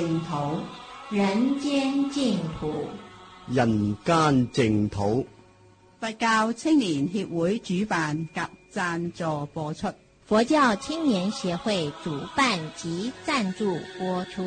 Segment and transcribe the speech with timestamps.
[0.00, 0.60] 淨土，
[1.14, 2.86] 人間净土。
[3.48, 5.26] 人間淨土，
[6.00, 8.40] 佛教青年協會主辦及
[8.72, 9.88] 贊助播出。
[10.24, 14.42] 佛教青年協會主辦及贊助播出。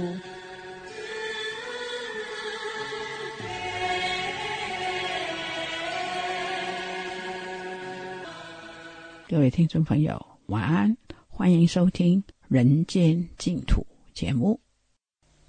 [9.30, 13.86] 各位听众朋友，晚安，欢迎收听《人间净土》
[14.20, 14.60] 节目。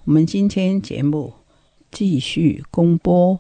[0.07, 1.33] 我们今天节目
[1.91, 3.37] 继续公播《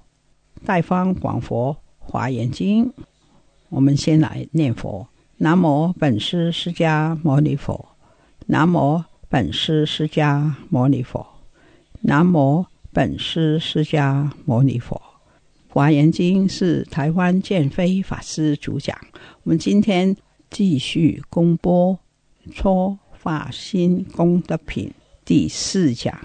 [0.64, 2.86] 大方广佛华严经》。
[3.68, 7.86] 我们先来念佛：南无本师释迦牟尼佛，
[8.46, 11.26] 南无本师释迦牟尼佛，
[12.00, 14.98] 南无本师释迦牟尼佛。
[15.68, 18.96] 华严经是台湾建飞法师主讲。
[19.42, 20.16] 我们今天
[20.48, 21.98] 继续公播
[22.54, 24.88] 《初发心功德品》
[25.26, 26.18] 第四讲，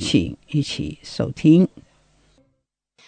[0.00, 1.68] 请一起收听。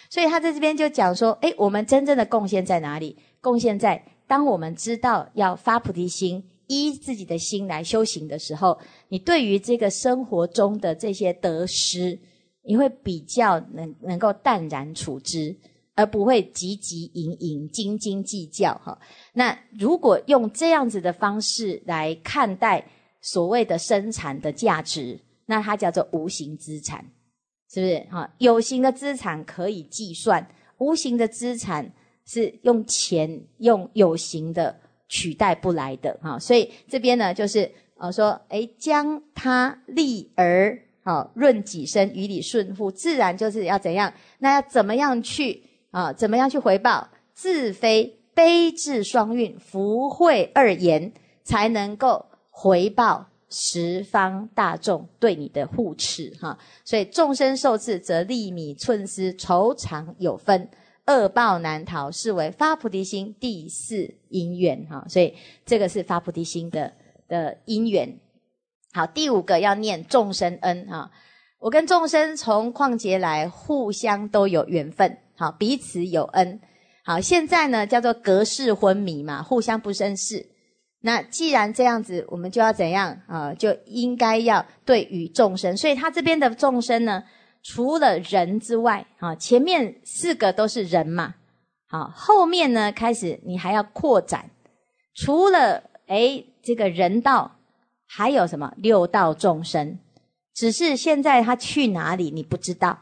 [0.09, 3.17] 所以他在这边就讲说，哎，我们真正的贡献在哪里？
[3.41, 12.17] 贡献在当我们知道要发菩提心，依自己的心来修行的时候，你对于这个生活中的这些得失，
[12.61, 15.55] 你会比较能能够淡然处之，
[15.95, 18.75] 而不会汲汲营营、斤斤计较。
[18.83, 18.97] 哈，
[19.33, 22.85] 那如果用这样子的方式来看待
[23.19, 27.05] 所谓的生产的价值，那它叫做无形资产。
[27.69, 28.31] 是不是哈？
[28.37, 31.91] 有形的资产可以计算，无形的资产
[32.23, 36.37] 是用钱用有形的取代不来的哈。
[36.37, 44.13] 所以这边呢，就是呃说，哎，将他利而好润己身，于理顺乎，自然就是要怎样？
[44.37, 46.13] 那要怎么样去啊？
[46.13, 47.09] 怎么样去回报？
[47.33, 51.11] 自非悲智双运，福慧二言，
[51.43, 53.29] 才能够回报。
[53.55, 60.67] 十方大众对你的护持，哈，所以众生受持则粒米寸丝愁肠有分，
[61.05, 66.91] 恶报难逃，是为发菩提心第四因缘，哈，所以这个是发菩提心的
[67.27, 68.19] 的因缘。
[68.91, 71.11] 好，第五个要念众生恩，哈，
[71.59, 76.59] 我跟众生从旷劫来，互相都有缘分，好，彼此有恩，
[77.05, 80.52] 好，现在呢叫做隔世昏迷嘛，互相不生事。
[81.05, 83.53] 那既然这样子，我们就要怎样啊？
[83.53, 85.75] 就应该要对于众生。
[85.75, 87.21] 所以他这边的众生呢，
[87.61, 91.35] 除了人之外，啊，前面四个都是人嘛，
[91.89, 94.49] 好，后面呢开始你还要扩展，
[95.13, 97.57] 除了诶这个人道，
[98.07, 99.99] 还有什么六道众生？
[100.53, 102.99] 只是现在他去哪里你不知道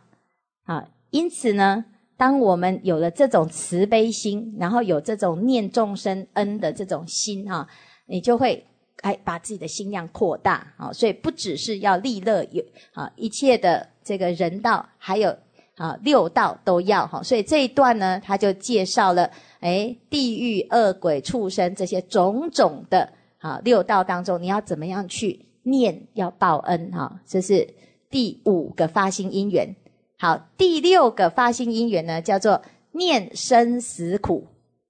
[0.64, 0.88] 啊。
[1.12, 1.86] 因此呢，
[2.18, 7.68] 当我们有了这种慈悲心，然后有这种念众生恩的这种心哈。
[8.12, 8.62] 你就会
[9.04, 12.62] 哎把自己的心量扩大啊，所以不只是要利乐有
[12.94, 15.34] 啊，一切的这个人道还有
[15.78, 27.66] 啊六道都要哈，所以这一段呢，他就介绍了哎地狱恶鬼畜生这些种种的啊六道当中，你要怎么样去念要报恩哈，这是
[28.10, 29.74] 第五个发心因缘。
[30.20, 32.62] 好，第六个发心因缘呢，叫做
[32.92, 34.48] 念生死苦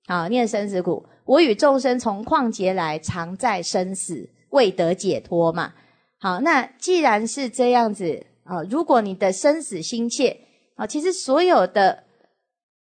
[0.08, 1.06] 啊，念生死苦。
[1.26, 5.74] 我与众生从旷劫来，常在生死，未得解脱嘛。
[6.20, 10.38] 好，那既然是这样子啊，如果你的生死心切
[10.76, 12.04] 啊，其实所有的，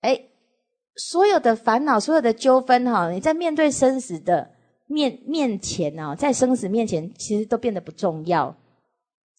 [0.00, 0.20] 哎，
[0.96, 4.50] 所有的烦恼，所有的纠纷哈，你在面对生死的
[4.86, 8.56] 面面前呢，在生死面前，其实都变得不重要。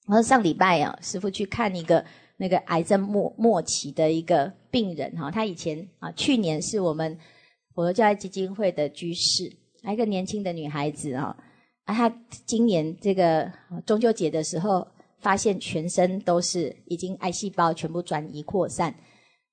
[0.07, 2.05] 然后上礼拜啊，师傅去看一个
[2.37, 7.17] 那个癌症末末期的一个病人哈，他以前啊，去年是我们。
[7.75, 9.51] 佛教基金会的居士，
[9.83, 11.35] 一个年轻的女孩子啊，
[11.83, 12.09] 啊，她
[12.45, 13.51] 今年这个
[13.85, 14.87] 中秋节的时候，
[15.19, 18.95] 发现全身都是已经癌细胞全部转移扩散，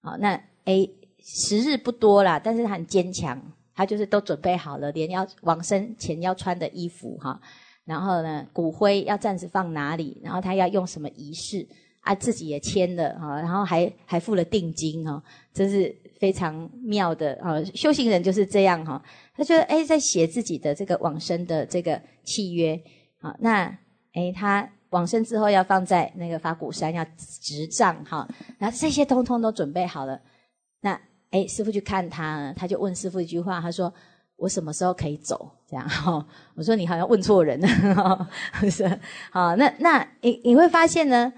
[0.02, 0.88] 好，那诶
[1.18, 3.36] 时日不多啦，但是她很坚强，
[3.74, 7.40] 她就是都准备好了，连要往生前要穿的衣服哈，
[7.84, 11.66] 然后呢，骨灰要暂时放哪里，然后她要用什么仪式
[12.02, 15.20] 啊，自己也签了啊，然后还还付了定金哦，
[15.52, 15.92] 真是。
[16.22, 19.02] 非常妙的啊，修行人就是这样哈，
[19.34, 22.80] 他觉得哎，在写自己的这个往生的这个契约
[23.18, 23.64] 啊，那
[24.12, 30.20] 哎他往生之后要放在那个法鼓山要执杖哈，然后这些通通都准备好了，
[30.82, 30.96] 那
[31.32, 33.92] 哎师傅去看他，他就问师傅一句话，他说
[34.36, 35.50] 我什么时候可以走？
[35.68, 38.28] 这样哈，我说你好像问错人了，
[38.70, 38.88] 是
[39.32, 41.32] 好，那那你你会发现呢，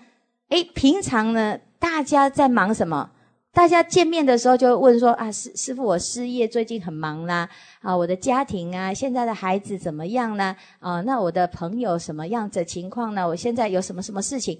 [0.51, 3.13] 哎，平常呢大家在忙什么？
[3.55, 7.49] 大家见面的时候就问说啊，师师傅，我事业最近很忙啦，
[7.81, 10.57] 啊，我的家庭啊，现在的孩子怎么样呢？
[10.81, 13.27] 啊，那我的朋友什么样子情况呢？
[13.27, 14.59] 我现在有什么什么事情？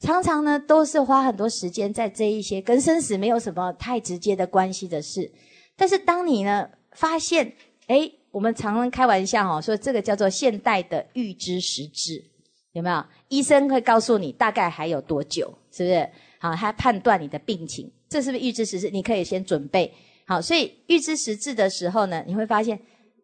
[0.00, 5.30] 常常呢都是花很多时间在这一些跟生死没有什么太直接的关系的事。
[5.76, 7.52] 但是当你呢发现，
[7.86, 12.24] 哎，我们常常开玩笑哈，说这个叫做现代的预知时至，
[12.72, 13.04] 有没有？
[13.28, 16.10] 医生会告诉你大概还有多久，是不是？
[16.40, 17.88] 好，他判断你的病情。
[18.08, 18.90] 这是不是预知时至？
[18.90, 19.92] 你可以先准备
[20.26, 20.40] 好。
[20.40, 22.78] 所以预知时至的时候呢，你会发现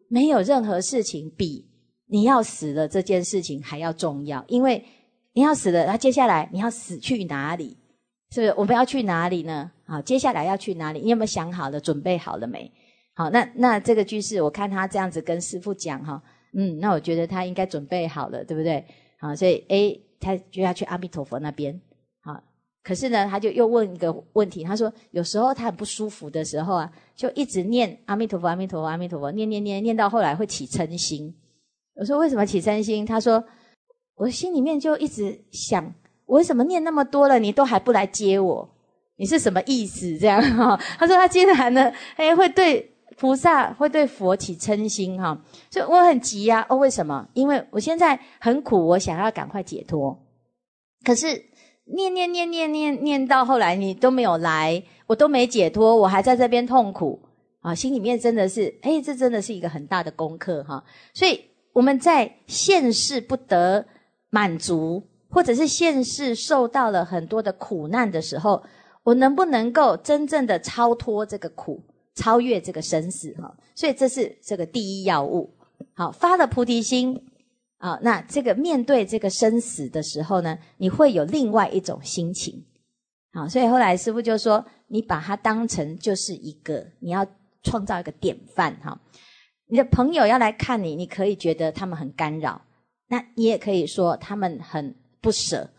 [0.07, 1.65] 没有任何事情比
[2.07, 4.43] 你要死了这件事情还要重要。
[4.47, 4.83] 因为
[5.33, 7.77] 你要死了，那接下来你要死去哪里？
[8.31, 8.53] 是不是？
[8.57, 9.71] 我们要去哪里呢？
[9.85, 10.99] 好，接下来要去哪里？
[11.01, 11.79] 你有没有想好了？
[11.79, 12.71] 准备好了没？
[13.13, 16.21] 好，那那这个句式，我看他这样子跟师傅讲哈，
[16.53, 18.83] 嗯，那我觉得他应该准备好了，对不对？
[19.19, 21.79] 好，所以诶，他就要去阿弥陀佛那边。
[22.83, 31.33] 可是呢，他就又问一个问题，他说：“有时候他很不舒服的时候啊，就一直念阿弥陀佛，阿弥陀佛，阿弥陀佛，念念念，念到后来会起嗔心。”
[31.95, 33.41] 我说：“为什么起嗔心？”他说
[34.15, 35.93] ：“我心里面就一直想，
[36.25, 38.69] 我为什么念那么多了，你都还不来接我？
[39.15, 40.17] 你是什么意思？
[40.17, 45.41] 这样哈？”他说：“他竟然呢，哎，会对菩萨，会对佛起嗔心哈，
[45.71, 46.65] 所以我很急呀。
[46.67, 47.29] 哦，为什么？
[47.33, 50.21] 因为我现在很苦，我想要赶快解脱，
[51.05, 51.45] 可是。”
[51.85, 57.21] 念念念念念念到后来，你都没有来，我都没解脱，我还在这边痛苦
[57.59, 57.75] 啊！
[57.75, 60.83] 心里面真的是，哎，这真的是一个很大的功课哈。
[61.13, 61.39] 所以
[61.73, 63.85] 我们在现世不得
[64.29, 68.63] 满足，或者是现世受到了很多的苦难的时候，
[69.03, 71.83] 我能不能够真正的超脱这个苦，
[72.15, 73.53] 超越这个生死哈？
[73.75, 75.53] 所以这是这个第一要务。
[75.93, 77.21] 好，发了菩提心。
[77.83, 82.63] 啊，那这个面对这个生死的时候呢，你会有另外一种心情，
[83.33, 87.27] 好，所以后来师傅就说，你把它当成就是一个，你要
[87.61, 88.97] 创造一个典范哈。
[89.67, 92.61] 你的朋友要来看你，你可以觉得他们很干扰，
[93.09, 95.69] 那你也可以说他们很不舍，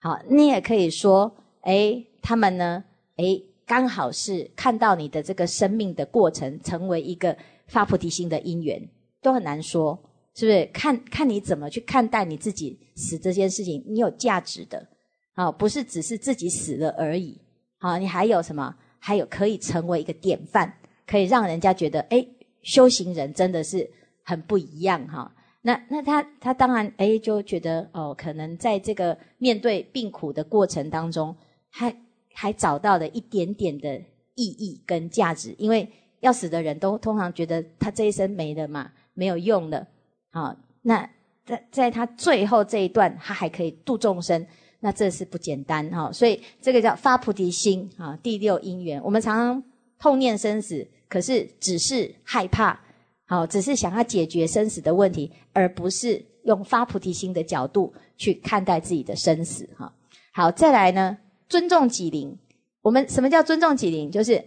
[0.00, 2.82] 好，你也可以说，哎，他们呢，
[3.16, 3.24] 哎，
[3.66, 8.88] 刚好是看到你的这个生命的过程，成为一个发菩提心的因缘，
[9.20, 9.98] 都很难说。
[10.34, 13.82] 是不是看看你怎么去看待你自己死这件事情？
[13.86, 14.86] 你有价值的，
[15.34, 17.38] 啊，不是只是自己死了而已，
[17.78, 18.74] 好，你还有什么？
[18.98, 20.72] 还有可以成为一个典范，
[21.06, 22.24] 可以让人家觉得，哎，
[22.62, 23.90] 修行人真的是
[24.22, 25.34] 很不一样哈。
[25.60, 31.36] 那那他他当然哎就觉得哦，可能在这个面对病苦的过程当中，
[31.68, 31.94] 还
[32.32, 33.96] 还找到了一点点的
[34.34, 35.88] 意义跟价值，因为
[36.20, 39.86] 要死的人都通常觉得他这一生没了嘛，没有用了。
[40.32, 41.08] 好，那
[41.44, 44.46] 在在他最后这一段，他还可以度众生，
[44.80, 46.10] 那这是不简单哈。
[46.10, 49.00] 所以这个叫发菩提心啊，第六因缘。
[49.04, 49.62] 我们常常
[49.98, 52.80] 痛念生死，可是只是害怕，
[53.26, 59.92] 好，只是想要解决生死的问题，而不是用发菩提心的角度去看待自己的生死哈。
[60.32, 62.38] 好，再来呢，尊重己灵。
[62.80, 64.10] 我们什么叫尊重己灵？
[64.10, 64.42] 就是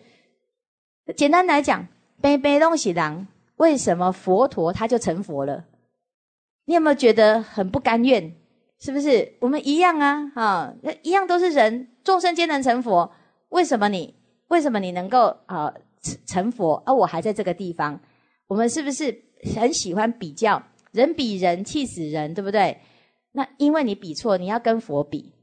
[1.15, 1.87] 简单来讲，
[2.19, 3.27] 背背东西郎，
[3.57, 5.63] 为什么佛陀他就成佛了？
[6.65, 8.35] 你有没有觉得很不甘愿？
[8.77, 10.31] 是不是我们一样啊？
[10.35, 13.09] 啊，一样都是人，众生皆能成佛。
[13.49, 14.13] 为什么你
[14.49, 15.73] 为什么你能够啊
[16.27, 16.83] 成佛？
[16.85, 17.99] 而我还在这个地方？
[18.47, 19.23] 我们是不是
[19.55, 20.61] 很喜欢比较？
[20.91, 22.79] 人比人气死人，对不对？
[23.31, 25.33] 那因为你比错，你要跟佛比。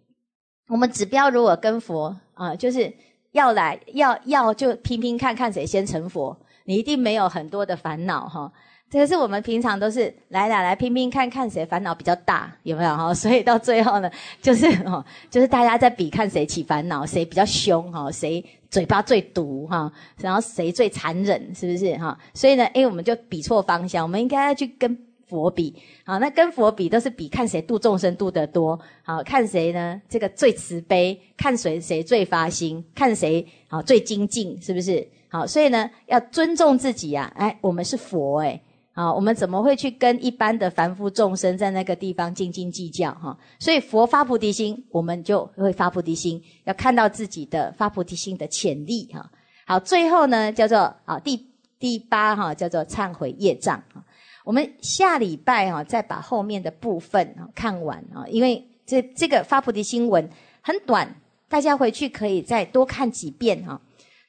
[0.69, 2.93] 我们指标如果跟佛啊，就是
[3.33, 8.53] 要来要要就拼拼看看谁先成佛，你一定没有很多的烦恼哈。
[8.93, 13.13] 这个是我们平常都是来来来拼拼看看谁烦恼比较大有没有哈？
[13.15, 14.11] 所以到最后呢，
[14.43, 22.19] 就是哦，就是大家在比看谁起烦恼，谁比较凶哈，谁嘴巴最毒哈，然后谁最残忍，是不是哈？
[22.35, 24.95] 所以呢，哎，我们就比错方向，我们应该要去跟
[25.27, 29.99] 佛比，好，那跟佛比都是比看谁度众生度得多，好看谁呢？
[30.07, 35.09] 这个最慈悲，看谁谁最发心，看谁好最精进，是不是？
[35.31, 38.61] 好，所以呢，要尊重自己呀，哎，我们是佛哎。
[38.95, 43.37] 啊，我们怎么会去跟一般的凡夫众生在那个地方斤斤计较哈？
[43.59, 49.31] 所以佛发菩提心，我们就会发菩提心，要看到自己的发菩提心的潜力哈。
[49.67, 54.05] 好，最后呢叫做啊第第八哈叫做忏悔业障啊。
[54.45, 60.29] 我们下礼拜哈再把后面的部分看完啊，因为这这个发菩提心文
[60.61, 61.15] 很短，
[61.49, 63.81] 大家回去可以再多看几遍哈，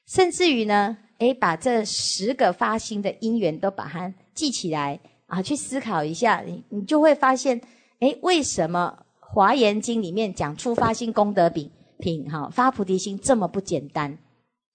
[0.06, 7.62] 甚至于呢，诶，把这十个发心的因缘都把它记起来啊，去思考一下，你你就会发现，
[8.00, 9.00] 诶，为什么？
[9.36, 14.16] 华严经里面讲出发心功德品品哈发菩提心这么不简单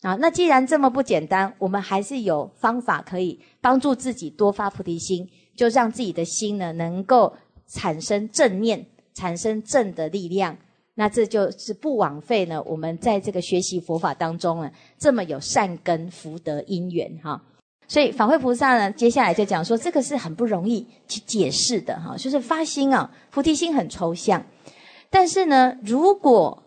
[0.02, 0.16] 啊！
[0.16, 7.32] 那既然这么不简单，我们还是有方法可以帮助自己多发菩提心，就让自己的心呢能够
[7.68, 8.84] 产生正念，
[9.14, 10.58] 产生正的力量。
[10.94, 17.40] 那这就是不枉费呢我们在这个学习佛法当中呢这么有善根福德因缘哈。
[17.88, 24.44] 所以法会菩萨呢，接下来就讲说，这个是很不容易去解释的哈，就是发心啊，菩提心很抽象，
[25.08, 26.62] 但是呢，如果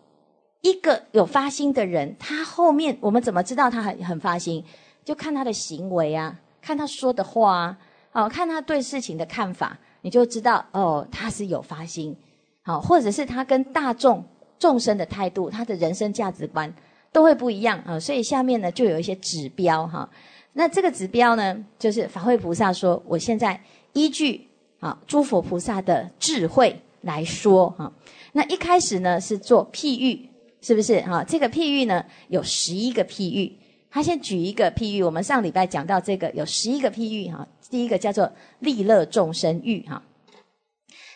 [0.61, 4.65] 一个有发心的人，他后面我们怎么知道他很很发心？
[5.05, 7.77] 就看他的行为啊，看他说的话啊，
[8.13, 12.15] 哦，看他对事情的看法，你就知道哦，他是有发心，
[12.63, 14.25] 好，或者是他跟大众
[14.57, 16.73] 众生的态度，他的人生价值观
[17.11, 20.09] 都会不一样啊，所以下面呢就有一些指标哈。
[20.53, 24.47] 那这个指标呢，就是法会菩萨说，我现在依据
[24.79, 27.91] 啊诸佛菩萨的智慧来说哈。
[28.33, 30.29] 那一开始呢是做譬喻，
[30.61, 31.23] 是不是哈？
[31.23, 33.57] 这个譬喻呢有十一个譬喻，
[33.89, 35.01] 他先举一个譬喻。
[35.03, 37.47] 我们上礼拜讲到这个有十一个譬喻哈。
[37.69, 38.29] 第一个叫做
[38.59, 40.03] 利乐众生欲哈。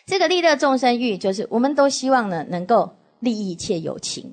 [0.06, 4.32] 这个利乐众生欲就是我们都希望呢能够利益一切有情，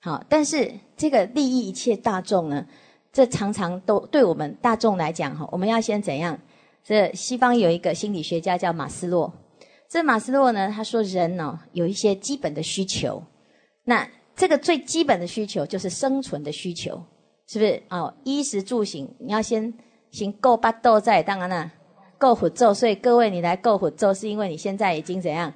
[0.00, 2.66] 好，但是这个利益一切大众呢？
[3.14, 6.36] 这常常都对我们大众来讲，哈，我们要先怎样？
[6.82, 9.32] 这西方有一个心理学家叫马斯洛。
[9.88, 13.22] 这马斯洛呢，他说人呢有一些基本的需求，
[13.84, 17.00] 那这个最基本的需求就是生存的需求，
[17.46, 17.80] 是不是？
[17.88, 19.72] 哦，衣食住行，你要先
[20.10, 21.70] 行够八斗在，当然了，
[22.18, 22.74] 够虎咒。
[22.74, 25.54] 所以各位，你来够虎咒，是因为你现在已经怎样？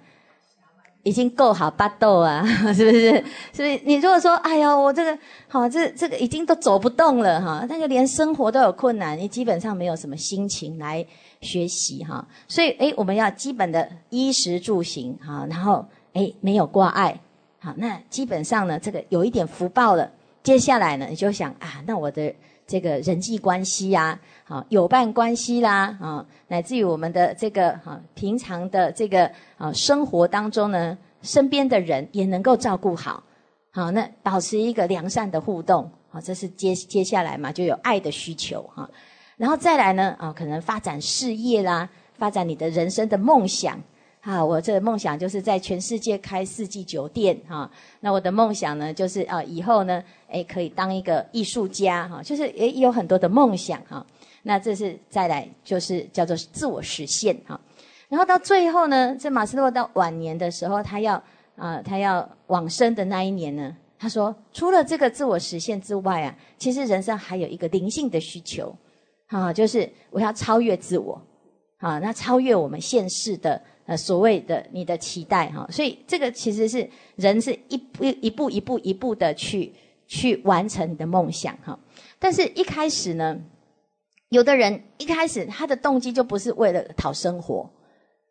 [1.09, 3.25] 已经够好巴豆啊， 是不是？
[3.53, 11.05] 所以你如果说，哎呀，我这个好，这这个已经都走不动了哈，那个连生活都有困难，你基本上没有什么心情来
[11.41, 12.27] 学习哈。
[12.47, 17.19] 所以，哎，我们要基本的衣食住行哈，然后哎没有挂碍，
[17.59, 20.11] 好，那基本上呢，这个有一点福报了。
[20.43, 22.33] 接下来呢，你就想啊，那我的
[22.69, 24.21] 这个人际关系呀。
[24.45, 33.23] 好，友伴关系啦，啊，乃至于我们的这个啊平常的这个啊生活当中呢，身边的人也能够照顾好，
[33.73, 38.89] 好，那保持一个良善的互动，好，这是接接下来嘛，就有爱的需求哈，
[39.37, 43.79] 然后再来呢，啊，可能发展事业啦，发展你的人生的梦想，
[44.29, 47.71] 啊，我这个梦想就是在全世界开四季酒店哈，
[48.01, 54.05] 那我的梦想呢，就是啊以后呢，诶可以当一个艺术家哈，就是诶有很多的梦想哈。
[54.43, 57.59] 那这是再来就是叫做自我实现哈，
[58.11, 61.15] 然后到最后呢，这马斯洛到晚年的时候，他要
[61.57, 68.77] 啊，他要往生的那一年呢，他说，除了这个自我实现之外啊，其实人生还有一个灵性的需求，
[69.29, 71.19] 啊，就是我要超越自我，
[71.79, 79.73] 啊，那超越我们现世的呃所谓的你的期待哈，所以这个其实是人是一步一步一步一步的去
[80.07, 81.77] 去完成你的梦想哈，
[82.21, 83.37] 但是一开始呢。
[84.31, 87.71] 有的人一开始他的动机就不是为了讨生活，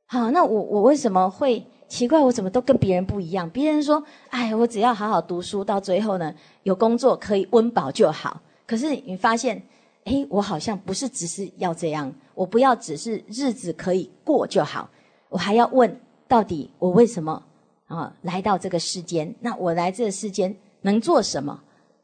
[0.05, 2.19] 好，那我我为什么会奇怪？
[2.19, 3.49] 我怎么都跟别人不一样？
[3.49, 8.39] 别人说，哎，我只要好好读书，到最后呢，有工作可以温饱就好。
[8.67, 9.59] 可是你发现，
[10.03, 14.87] 哎，我好像不是只是要这样，我不要只是日子可以过就好，
[15.29, 17.43] 我还要问，到底我为什么
[17.88, 19.34] 啊来到这个世间？
[19.39, 21.62] 那我来这个世间能做什么？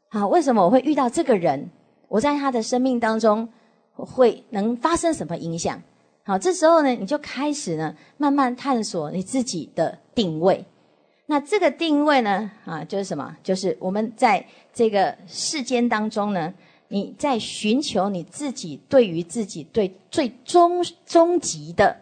[0.08, 1.70] 好，为什么我会遇到这个人？
[2.08, 3.48] 我在他的生命当中。
[3.96, 5.80] 会能发生什么影响？
[6.24, 10.64] 好，这时候呢，你就开始呢，慢慢探索你自己的定位。
[11.26, 13.36] 那这个定位呢，啊，就是什么？
[13.44, 16.52] 就是我们在这个世间当中呢，
[16.88, 21.96] 你在寻求你自己对于自己对最终终极的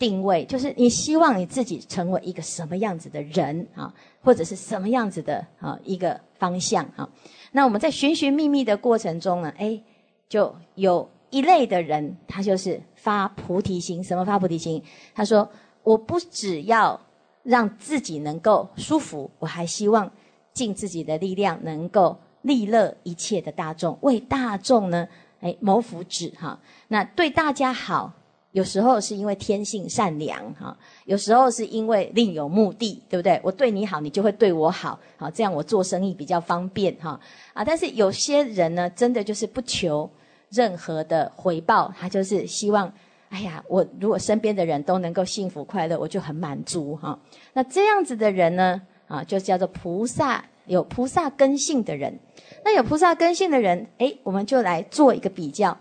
[0.00, 7.08] 定位，就是你希望你自己成为一个什么样子的人啊，或者是什么样子的啊一个方向啊。
[7.52, 9.80] 那我们在寻寻觅觅的过程中呢，哎，
[10.28, 11.08] 就有。
[11.32, 14.02] 一类的人，他就是发菩提心。
[14.02, 14.82] 什么发菩提心？
[15.14, 15.48] 他说
[15.84, 17.00] ：“我不只要
[17.44, 20.10] 让自己能够舒服，我还希望
[20.52, 25.06] 尽自己的力量，能够利乐一切的大众，为大众呢，
[25.38, 26.58] 哎谋福祉哈。
[26.88, 28.12] 那对大家好，
[28.52, 33.40] 有时候是因为天性善良哈，有时候是因为另有目的，对不对？
[33.44, 37.20] 我对你好，你就会对我好，好这样我做生意比较方便哈
[37.52, 37.64] 啊。
[37.64, 40.10] 但是有些人呢，真的就是不求
[40.48, 42.92] 任何的回报，他就是希望，
[43.28, 47.16] 哎呀，我如果身边的人都能够幸福快乐，我就很满足哈。
[47.52, 52.18] 那这样子的人呢，啊，就叫做菩萨，有菩萨根性的人。
[52.64, 55.78] 那有菩萨根性的人，诶，我们就来做一个比较。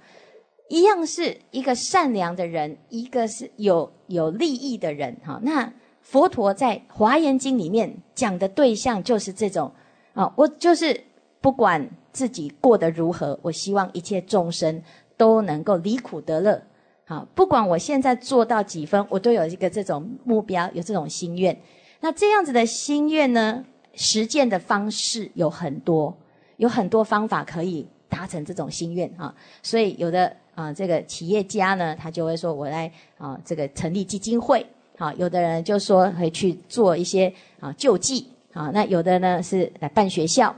[0.69, 5.39] 一样是一个善良的人，一个是有有利益的人，哈。
[5.41, 9.71] 那佛陀在《华严经》里面讲的对象就是这种，
[10.13, 11.03] 啊，我就是
[11.41, 14.81] 不管自己过得如何，我希望一切众生
[15.17, 16.61] 都能够离苦得乐，
[17.05, 21.59] 好，不管我现在做到几分，我都有一个这种目标，有这种心愿。
[21.99, 26.15] 那这样子的心愿呢，实践的方式有很多，
[26.57, 29.33] 有很多方法可以达成这种心愿，啊。
[29.63, 30.37] 所以有的。
[30.59, 34.65] 啊，这个企业家呢，他就会说：“我来啊，这个成立基金会。”
[34.99, 38.27] 好，有的人就说会去做一些啊救济。
[38.51, 40.53] 啊，那有的呢是来办学校。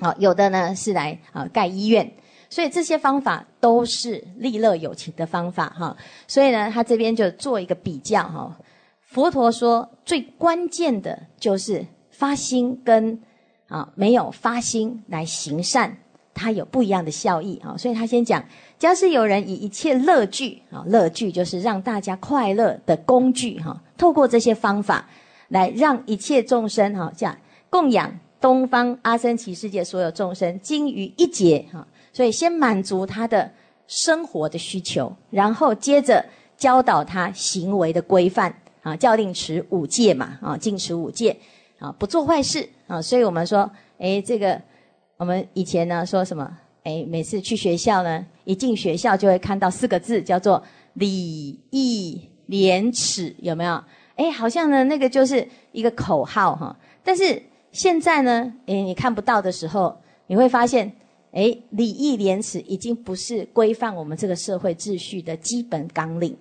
[0.00, 2.12] 好，有的呢是来啊盖医院。
[2.50, 5.96] 所以这些方法都是利乐有情的方法哈。
[6.26, 8.58] 所以呢，他这边就做一个比较哈。
[9.02, 13.22] 佛陀说，最关键的就是发心跟
[13.68, 15.96] 啊没有发心来行善，
[16.34, 17.76] 它有不一样的效益啊。
[17.76, 18.44] 所以他先讲。
[18.82, 25.08] 假使有人以一切乐具啊，乐具就是让大家快乐的工具哈，透过这些方法
[25.46, 27.38] 来让一切众生哈，这样
[27.70, 33.48] 供养东方阿僧祇世界所有众生，精于一劫哈，所以先满足他的
[33.86, 36.24] 生活的需求，然后接着
[36.56, 41.36] 教导他行为的规范啊，教令持五戒嘛啊，禁持五戒
[41.78, 44.60] 啊，不做坏事啊，所以我们说，诶，这个
[45.18, 46.58] 我们以前呢说什么？
[46.84, 50.60] 哎，每次去学校呢，一进学校就会看到四个字，叫做
[50.94, 53.80] 礼义廉耻，有没有？
[54.16, 56.76] 哎，好像呢，那个就是一个口号哈。
[57.04, 59.96] 但是现在呢，哎，你看不到的时候，
[60.26, 60.92] 你会发现，
[61.30, 66.36] 哎，礼义廉耻已经不是规范我们这个社会秩序的基本纲领。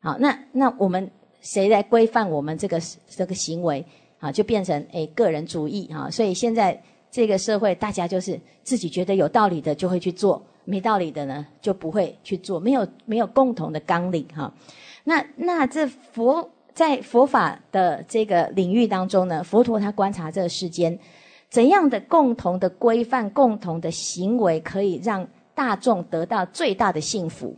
[0.00, 1.10] 好，那那我们
[1.42, 3.84] 谁来规范我们这个这个行为？
[4.20, 6.10] 啊，就变成哎个人主义哈。
[6.10, 6.82] 所以现在。
[7.12, 14.50] 这个社会，大家就是自己觉得有道理的就会去做，没道理的呢就不会去做，没有没有共同的纲领哈。
[15.04, 20.98] 那那这佛在佛法的这个领域当中呢，佛陀他观察这个世间
[21.50, 27.54] 怎样的共同的规范、共同的行为，可以让大众得到最大的幸福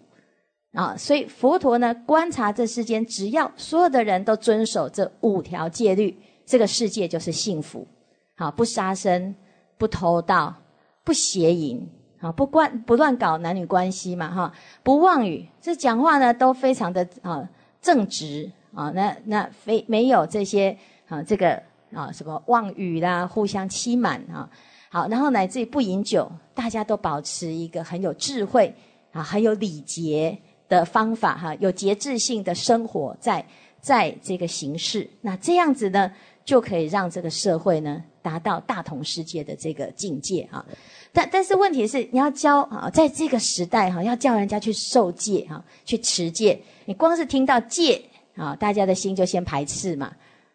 [0.72, 0.96] 啊。
[0.96, 7.86] 所以佛陀呢观察这世间，只要所有的人都遵守这五条戒律，这个世界就是幸福。
[8.34, 9.32] 好，不杀生。
[9.76, 10.54] 不偷盗，
[11.02, 11.88] 不邪淫，
[12.20, 17.48] 啊，不乱不乱搞男女关系嘛，哈，不妄语，这讲话呢都非常的啊
[17.80, 20.76] 正直啊，那那非没有这些
[21.08, 24.48] 啊这个啊什么妄语啦，互相欺瞒啊，
[24.88, 28.74] 好，然后乃至于不饮酒，大家都保持一个很有智慧
[29.12, 33.44] 啊，很有礼节的方法哈，有节制性的生活在
[33.80, 36.10] 在这个形式，那这样子呢，
[36.44, 38.02] 就可以让这个社会呢。
[38.24, 40.64] 达到大同世界的这个境界啊，
[41.12, 48.00] 但但是问题是，你要教啊，在这个时代哈，要叫人家去受戒哈，去持戒，你光是听到戒
[48.34, 50.10] 啊，大家的心就先排斥嘛，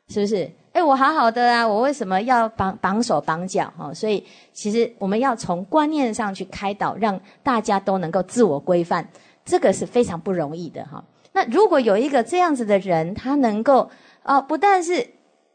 [0.07, 0.49] 是不是？
[0.73, 3.93] 哎，我好好的啊，我为什么要绑绑手绑脚哈？
[3.93, 9.07] 所以其实我们要从观念上去开导，让大家都能够自我规范，
[9.45, 11.05] 这个是非常不容易的哈。
[11.33, 13.91] 那如果有一个这样子的人，他能够
[14.23, 15.07] 啊，不但是。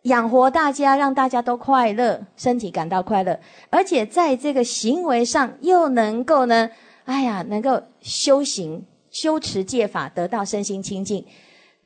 [0.04, 3.38] 养活大家，让大家都快乐，身体感到快乐，
[3.70, 6.68] 而且在这个行为上又能够呢，
[7.04, 11.24] 哎呀，能够修行、修持戒法，得到身心清净。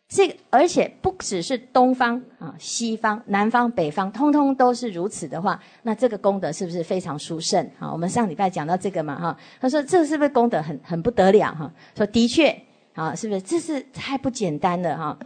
[0.09, 7.71] 这个而且不只是东方啊、西方、南方、北方，通通都是如此的话，那这个功德是不是非常殊胜？
[7.79, 11.55] 好，我们上礼拜讲到这个嘛，哈，他说这是不是功德很很不得了？
[11.55, 12.49] 哈，说的确，
[12.95, 14.97] 啊，是不是这是太不简单了？
[14.97, 15.19] 哈。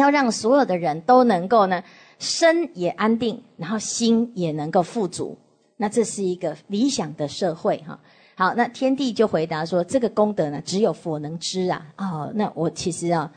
[0.00, 1.82] 要让所有的人都能够呢，
[2.18, 5.36] 身也安定，然后心也能够富足，
[5.76, 8.00] 那这是一个理想的社会哈。
[8.34, 13.30] 好，那天帝就回答说：“这个功德呢，只有佛能知啊。”哦，那我其实啊，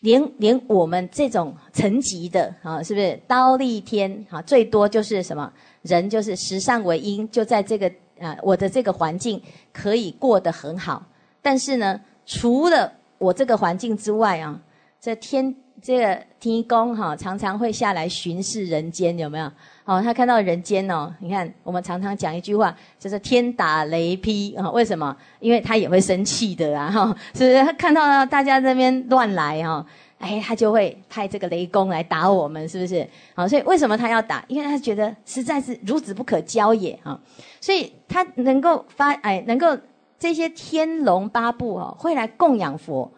[0.00, 4.40] 连连我们这种层级的啊，是不是刀立天啊？
[4.42, 9.40] 最多就是什么人，就是十善为因，就在这个啊，我的这个环境
[9.72, 11.04] 可以过得很好。
[11.42, 14.60] 但是呢，除了我这个环境之外啊。
[14.98, 19.46] 这天，这个天公哈，常常会下来巡视人间，有没有？
[19.84, 25.16] 哦，他看到人间哦，你看我们常常讲一句话，就是天打雷劈啊、为什么？
[25.38, 27.64] 因为他也会生气的啊，哈、是不是？
[27.64, 29.86] 他看到大家这边乱来哈、
[30.18, 33.06] 哎，他就会派这个雷公来打我们，是不是？
[33.34, 34.44] 好，所以为什么他要打？
[34.48, 37.20] 因为他觉得实在是孺子不可教也啊，
[37.60, 39.78] 所以他能够发哎，能够
[40.18, 43.08] 这些天龙八部哦，会来供养佛，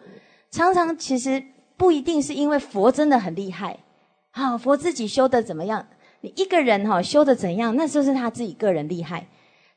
[0.51, 1.41] 常常其实
[1.79, 3.77] 不一定是因为佛真的很厉害，
[4.31, 5.87] 好、佛自己修的怎么样？
[6.19, 9.25] 你一个人哈、修的怎样，那就是他自己个人厉害，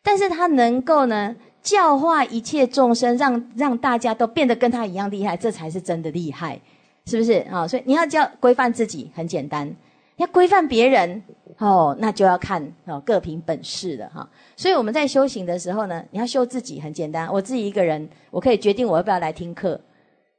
[0.02, 6.60] 但是他能够呢教化一切众生，让让大家都变得跟他一样厉害，这才是真的厉害。
[7.06, 9.72] 是不是啊、所以你要教规范自己很简单，
[10.16, 11.22] 要规范别人
[11.58, 19.80] 哦，那就要看哦各凭本事了哈、所以我们在修行的时候呢，你要修自己很简单，我自己一个人，我可以决定我要不要来听课。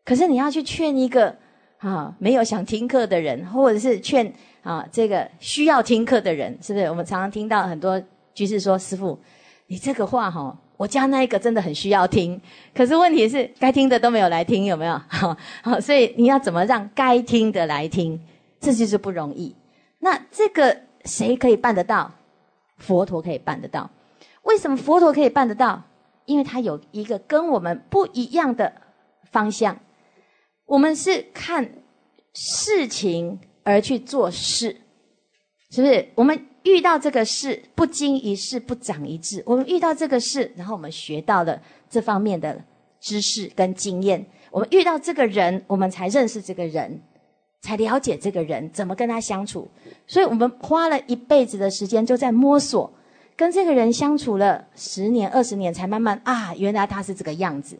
[0.05, 1.33] 可是你要去劝一个
[1.83, 6.85] 啊没有想听课的人，或者是劝啊这个需要听课的人，是不是？
[6.85, 8.01] 我们常常听到很多
[8.33, 9.19] 居士说：“师傅，
[9.67, 12.39] 你这个话哈、我家那一个真的很需要听，
[12.73, 14.99] 可是问题是该听的都没有来听，有没有？
[15.09, 18.19] 好，好，所以你要怎么让该听的来听，
[18.61, 19.53] 这就是不容易。
[19.99, 22.11] 那这个谁可以办得到？
[22.77, 23.89] 佛陀可以办得到。
[24.43, 25.83] 为什么佛陀可以办得到？
[26.25, 28.71] 因为他有一个跟我们不一样的
[29.29, 29.77] 方向。
[30.65, 31.69] 我们是看
[32.33, 34.77] 事情而去做事，
[35.69, 36.09] 是不是？
[36.15, 39.43] 我们遇到这个事，不经一事不长一智。
[39.45, 42.63] 我们遇到这个事，然后我们学到了这方面的
[42.99, 44.25] 知识跟经验。
[44.51, 47.01] 我们遇到这个人，我们才认识这个人，
[47.61, 49.69] 才了解这个人怎么跟他相处。
[50.07, 52.91] 所以我们花了一辈子的时间，就在摸索，
[53.35, 57.77] 跟这个人相处了十年、二十年，才慢慢啊，原来他是这个样子。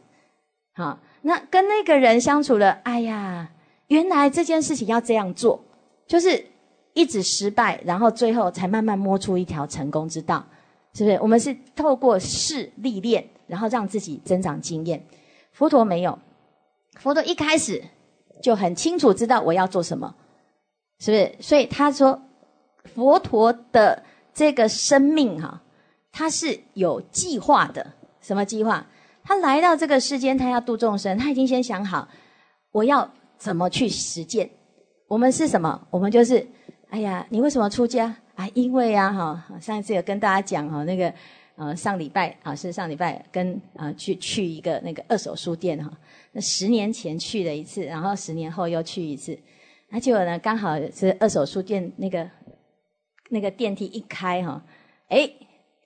[0.74, 3.50] 好，那跟那个人相处了，哎呀，
[3.86, 5.64] 原来这件事情要这样做，
[6.06, 6.44] 就是
[6.92, 10.44] 一直失败，然后最后才慢慢摸出一条成功之道，
[10.92, 11.16] 是不是？
[11.16, 15.02] 我们是透过试历练，然后让自己增长经验。
[15.52, 16.18] 佛陀没有，
[16.98, 17.82] 佛陀一开始
[18.42, 20.14] 就很清楚知道我要做什么，
[20.98, 21.34] 是不是？
[21.40, 22.20] 所以他说，
[22.94, 24.02] 佛陀的
[24.34, 25.62] 这个生命哈、
[26.12, 27.92] 他是有计划的。
[28.20, 28.86] 什么计划？
[29.24, 32.06] 他来到这个世间，他要度众生，他已经先想好，
[32.72, 34.48] 我要怎么去实践。
[35.08, 35.88] 我们是什么？
[35.90, 36.46] 我们就是，
[36.90, 38.46] 哎呀，你为什么出家啊？
[38.52, 41.12] 因为啊，哈，上一次有跟大家讲哈，那个
[41.56, 45.90] 呃，上礼拜啊，是上礼拜跟啊去去一个那个二手书店哈，
[46.32, 49.38] 那十年前去了一次，然后十年后又去一次，
[49.88, 52.28] 那结果呢，刚好是二手书店那个
[53.30, 54.62] 那个电梯一开哈，
[55.08, 55.30] 哎，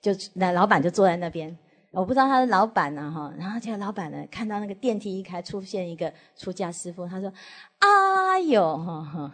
[0.01, 1.57] 就那老板就坐在那边。
[1.91, 7.33] 我不知道他的老板呢、哈，然后这个老板呢，看到那个电梯一开，出现一个出家师傅，他说
[7.79, 9.31] ：“哎呦，哈哈。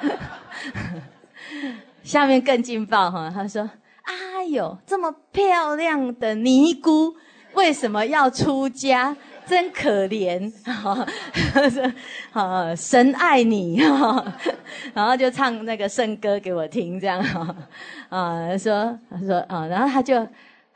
[2.02, 3.68] ”下面更劲爆哈，他说
[4.02, 7.14] ：“哎呦，这么漂亮的尼姑，
[7.52, 9.14] 为什么要出家？
[9.46, 11.06] 真可怜！”哈，
[11.68, 11.92] 说
[12.32, 14.24] ：“啊，神爱你哈。
[14.94, 17.54] ”然后就唱那个圣歌给我听，这样哈
[18.08, 20.26] 啊， 说他说啊，然后他就。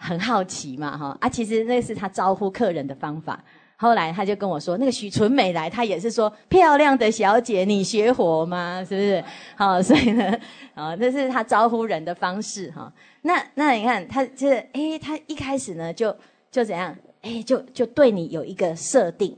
[0.02, 3.42] 很好奇嘛，哈啊，其实那是他招呼客人的方法。
[3.76, 8.84] 后来他就跟我说，那个许纯美来，他也是说漂亮的小姐，你学活吗？
[8.84, 9.24] 是不是？
[9.56, 10.36] 好，所以呢，
[10.74, 12.92] 啊，这是他招呼人的方式哈。
[13.22, 16.14] 那那你看，他这哎，他一开始呢就
[16.50, 16.96] 就怎样？
[17.22, 19.36] 哎，就就对你有一个设定。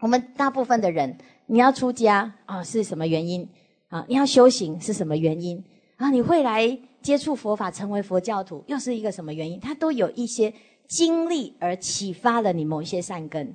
[0.00, 1.16] 我们大部分的人，
[1.46, 3.48] 你要出家啊，是什么原因
[3.88, 4.04] 啊？
[4.08, 5.64] 你要修行是什么原因
[5.96, 6.10] 啊？
[6.10, 6.78] 你会来？
[7.02, 9.58] 接触佛法，成为佛教徒，又是一个什么原因？
[9.60, 10.52] 他都有一些
[10.88, 13.54] 经历而启发了你某一些善根。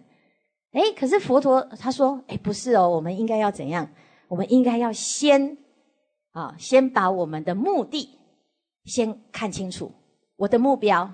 [0.73, 3.89] 哎，可是佛陀他说：“哎，不是哦，我们应该要怎样？
[4.27, 5.57] 我们应该要先
[6.33, 8.09] 啊，先把我们的目的
[8.85, 9.91] 先看清楚，
[10.35, 11.11] 我的目标。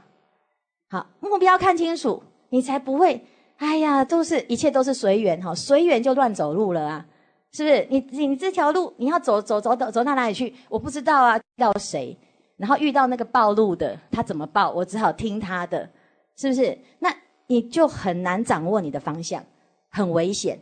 [0.90, 3.26] 好，目标看清楚，你才不会。
[3.58, 7.06] 哎呀，都是一切都是随缘哈，随缘就乱走路了啊。”
[7.56, 10.52] 是不是你你这条路你要走走走走走到哪里去？
[10.70, 12.18] 我不知道啊，遇到谁，
[12.64, 14.72] 然后遇到那个暴露的，他怎么报？
[14.72, 15.90] 我只好听他的，
[16.38, 16.78] 是不是？
[17.00, 17.14] 那
[17.48, 19.44] 你就很难掌握你的方向，
[19.90, 20.58] 很危险。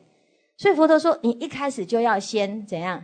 [0.58, 3.04] 所以佛陀说，你一开始就要先怎样？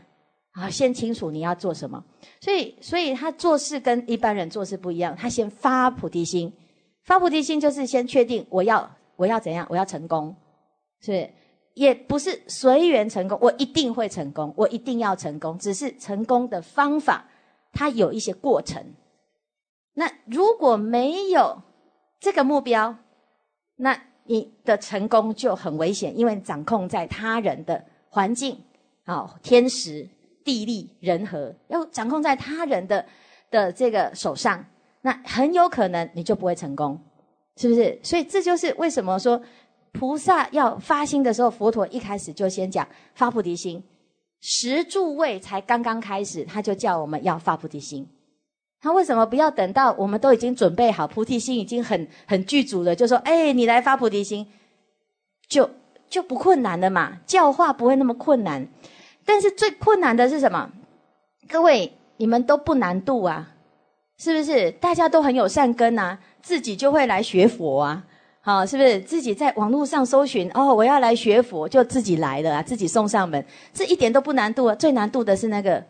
[0.53, 2.03] 啊，先清楚你要做什么。
[2.41, 6.51] 所以，所以他做事跟一般人做事不一样，他先发菩提心。
[7.03, 10.35] 发菩提心就是先确定我要我要怎样，我要成功，
[11.01, 11.29] 是是？
[11.75, 15.55] 也不是随缘成功，我一定会成功，我一定要成功。
[15.59, 17.23] 只是成功的方法，
[17.77, 18.83] 它有一些过程。
[19.93, 21.61] 那如果没有
[22.19, 22.95] 这个目标，
[23.75, 28.59] 那你的成功就很危险，因为掌控在他人的环境、
[29.05, 30.09] 啊天时、
[30.43, 33.05] 地利、人和，要掌控在他人的
[33.51, 34.65] 的这个手上，
[35.01, 36.99] 那很有可能你就不会成功，
[37.57, 37.99] 是不是？
[38.01, 39.39] 所以这就是为什么说
[39.91, 43.83] 菩萨要发心的时候，佛陀一开始就先讲发菩提心，
[44.39, 48.07] 十住位才刚刚开始，他就叫我们要发菩提心。
[48.79, 54.47] 他为什么不要等到我们都已经准备好菩提心，已经很很具足了，就说：“哎，你来发菩提心，
[55.49, 55.69] 就
[56.09, 58.67] 就不困难的嘛，教化不会那么困难。
[59.25, 60.71] 但是最困难的是什么？
[61.49, 63.55] 各位，你们都不难度啊，
[64.19, 64.71] 是不是？
[64.71, 68.05] 大家都很有善根啊，自己就会来学佛啊，
[68.47, 68.97] 好，是不是？
[69.01, 74.75] 自己在网络上搜寻，哦，我要来学佛，就自己来了啊，自己送上门，这一点都不难度啊。
[74.75, 75.83] 最难度的是那个。”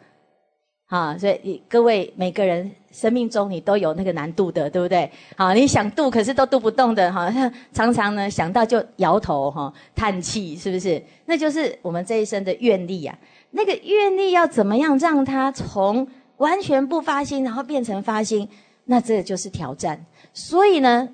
[0.89, 5.07] 啊，所以各位每个人生命中你都有那个难度的，对不对？
[5.35, 7.31] 好，你想渡可是都渡不动的，哈，
[7.71, 10.99] 常常呢想到就摇头哈，叹气，是不是？
[11.25, 13.15] 那就是我们这一生的愿力啊。
[13.51, 18.49] 那个愿力要怎么样让它从完全不发心，然后变成发心？
[18.85, 20.03] 那这就是挑战。
[20.33, 21.07] 所以呢，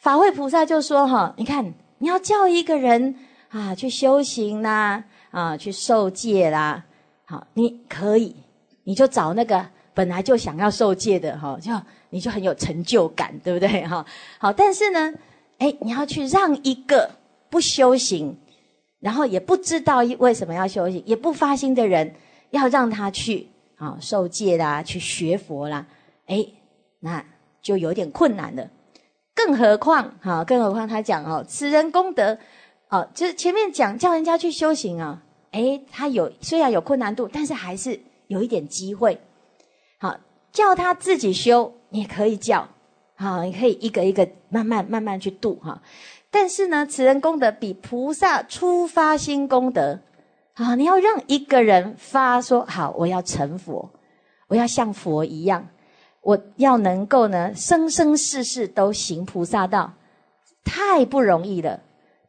[0.00, 3.14] 法会菩萨就说哈，你看你要叫一个人
[3.50, 6.84] 啊去修行啦，啊去受戒啦，
[7.26, 8.34] 好，你可以。
[8.84, 11.70] 你就找那个本来就想要受戒的哈，就
[12.08, 14.04] 你就很有成就感，对不对哈？
[14.38, 15.12] 好，但是呢，
[15.58, 17.10] 哎，你要去让一个
[17.50, 18.34] 不修行，
[19.00, 22.14] 然后也不知道为什么要修行，也不发心的人，
[22.50, 25.86] 要让他去啊受戒啦，去学佛啦，
[26.26, 26.44] 哎，
[27.00, 27.22] 那
[27.60, 28.66] 就有点困难了。
[29.44, 32.38] 更何况哈，更何况他讲哦，此人功德
[32.88, 35.22] 哦，就是前面讲叫人家去修行啊，
[35.52, 38.00] 哎，他有虽然有困难度，但是还是。
[38.30, 39.20] 有一点机会，
[39.98, 40.16] 好
[40.52, 42.68] 叫他自己修，也可以叫，
[43.16, 45.82] 好，你可以一个一个慢慢慢慢去度哈。
[46.30, 49.98] 但是呢，此人功德比菩萨初发心功德，
[50.54, 53.90] 好，你要让一个人发说好，我要成佛，
[54.46, 55.66] 我要像佛一样，
[56.30, 59.92] 我要能够呢生生世世都行菩萨道，
[60.64, 61.80] 太不容易了，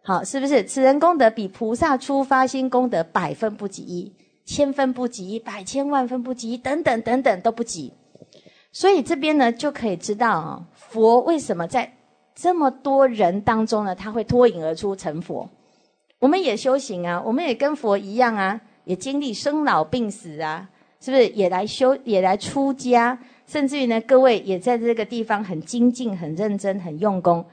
[0.02, 0.64] 好，是不是？
[0.64, 4.12] 此人功德比菩萨初发心功德百分不及一。
[4.44, 7.94] 千分不及一，百千万分不及一，等等等等都不及。
[8.72, 11.94] 所以这边呢，就可以知道啊，佛为什么在
[12.34, 15.48] 这么多人当中呢，他会脱颖而出成佛。
[16.20, 20.68] 我们也修行啊，我们也跟佛一样啊，也经历生老病死啊，
[21.02, 21.28] 是不是？
[21.30, 27.44] 也来修，也来出家，甚至于呢，各位也在这个地方很精进、很认真、很用功。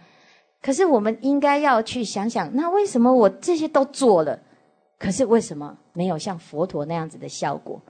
[0.61, 4.39] 可是我们应该要去想想，那为什么我这些都做了？
[4.99, 7.81] 可是为什么没有像佛陀那样子的效果？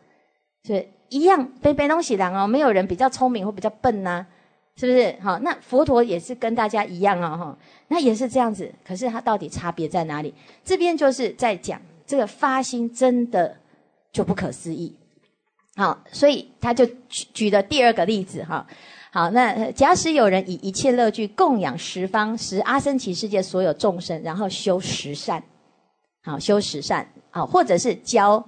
[0.64, 4.27] 是一样背背东西人哦，没有人比较聪明或比较笨呐，
[4.77, 5.16] 是不是？
[5.23, 8.71] 好，那佛陀也是跟大家一样啊，哈，那也是这样子。
[8.87, 10.35] 可是他到底差别在哪里？
[10.62, 13.57] 这边就是在讲这个发心真的
[14.12, 14.94] 就不可思议。
[15.79, 18.67] 好，所以他就举举了第二个例子哈。
[19.12, 25.41] 好，那假使有人以一切乐具供养十方十阿僧祇世界所有众生，然后修十善。
[26.25, 28.45] 好修十善，好或者是教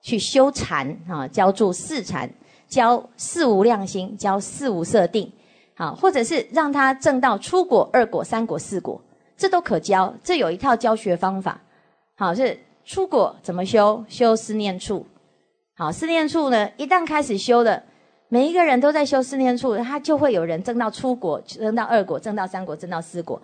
[0.00, 2.30] 去修禅，啊教住四禅，
[2.68, 5.30] 教四无量心，教四无色定，
[5.74, 9.02] 好或者是让他证到初果、二果、三果、四果，
[9.36, 10.14] 这都可教。
[10.22, 11.60] 这有一套教学方法，
[12.16, 14.02] 好是初果怎么修？
[14.08, 15.04] 修思念处，
[15.80, 16.68] 好思念处呢？
[16.76, 17.80] 一旦开始修了，
[18.28, 23.40] 每一个人都在修思念处，他就会有人证到出国，证到二果，证到三果，证到四果。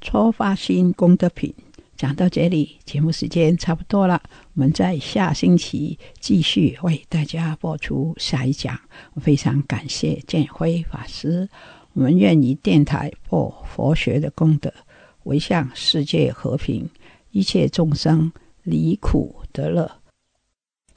[0.00, 1.54] 初发心功德品。
[1.96, 4.20] 讲到这里，节目时间差不多了。
[4.54, 8.76] 我们在下星期继续为大家播出下一讲。
[9.14, 11.48] 我非常感谢建辉法师。
[11.92, 14.72] 我们愿以电台播佛学的功德，
[15.22, 16.90] 为向世界和平，
[17.30, 18.32] 一切众生
[18.64, 19.88] 离苦得乐。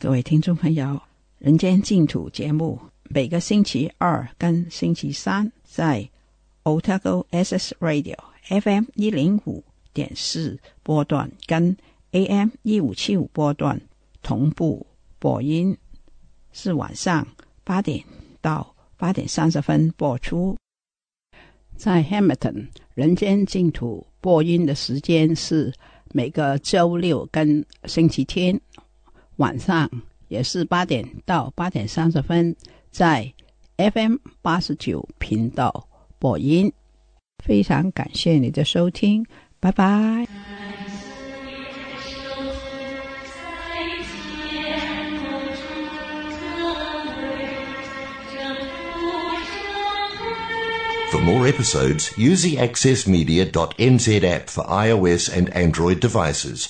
[0.03, 0.85] 各位听众朋友，
[1.39, 6.09] 《人间净土》节目每个星期二跟星期三在
[6.65, 8.17] Otago SS Radio
[8.49, 9.63] FM 一零五。
[9.93, 11.77] 点四波段跟
[12.11, 13.79] AM 一五七五波段
[14.21, 14.85] 同步
[15.19, 15.77] 播音，
[16.51, 17.25] 是晚上
[17.63, 18.03] 八点
[18.41, 20.57] 到八点三十分播出。
[21.77, 25.73] 在 Hamilton 人间净土播音的时间是
[26.11, 28.59] 每个周六跟星期天
[29.37, 29.89] 晚上，
[30.27, 32.55] 也是八点到八点三十分，
[32.91, 33.33] 在
[33.77, 35.87] FM 八十九频道
[36.19, 36.71] 播音。
[37.43, 39.25] 非常感谢你的收听。
[39.59, 40.27] 拜拜。
[51.11, 56.69] For more episodes, use the accessmedia.nz app for iOS and Android devices,